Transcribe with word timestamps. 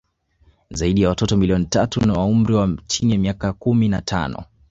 Zaidi 0.71 1.01
ya 1.01 1.09
watoto 1.09 1.37
milioni 1.37 1.65
tatu 1.65 2.09
wa 2.09 2.25
umri 2.25 2.53
wa 2.53 2.69
chini 2.87 3.11
ya 3.13 3.17
miaka 3.19 3.53
kumi 3.53 3.89
na 3.89 4.01
tano 4.01 4.43